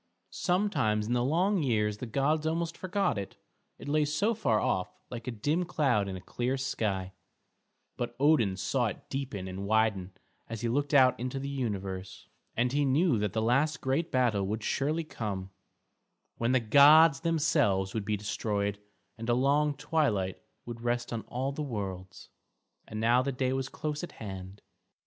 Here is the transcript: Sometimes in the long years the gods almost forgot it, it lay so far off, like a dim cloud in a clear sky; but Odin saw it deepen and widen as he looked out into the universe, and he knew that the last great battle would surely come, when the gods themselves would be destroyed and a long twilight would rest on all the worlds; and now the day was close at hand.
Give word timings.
Sometimes 0.31 1.05
in 1.05 1.13
the 1.13 1.23
long 1.23 1.61
years 1.61 1.99
the 1.99 2.07
gods 2.07 2.47
almost 2.47 2.75
forgot 2.75 3.19
it, 3.19 3.37
it 3.77 3.87
lay 3.87 4.03
so 4.03 4.33
far 4.33 4.59
off, 4.59 4.91
like 5.11 5.27
a 5.27 5.31
dim 5.31 5.63
cloud 5.63 6.07
in 6.09 6.15
a 6.17 6.21
clear 6.21 6.57
sky; 6.57 7.13
but 7.97 8.15
Odin 8.19 8.57
saw 8.57 8.87
it 8.87 9.07
deepen 9.11 9.47
and 9.47 9.67
widen 9.67 10.13
as 10.49 10.61
he 10.61 10.67
looked 10.69 10.95
out 10.95 11.19
into 11.19 11.37
the 11.37 11.47
universe, 11.47 12.27
and 12.57 12.71
he 12.71 12.83
knew 12.83 13.19
that 13.19 13.33
the 13.33 13.43
last 13.43 13.79
great 13.79 14.11
battle 14.11 14.47
would 14.47 14.63
surely 14.63 15.03
come, 15.03 15.51
when 16.37 16.51
the 16.51 16.59
gods 16.59 17.19
themselves 17.19 17.93
would 17.93 18.03
be 18.03 18.17
destroyed 18.17 18.79
and 19.19 19.29
a 19.29 19.35
long 19.35 19.75
twilight 19.75 20.41
would 20.65 20.81
rest 20.81 21.13
on 21.13 21.21
all 21.27 21.51
the 21.51 21.61
worlds; 21.61 22.29
and 22.87 22.99
now 22.99 23.21
the 23.21 23.31
day 23.31 23.53
was 23.53 23.69
close 23.69 24.03
at 24.03 24.13
hand. 24.13 24.63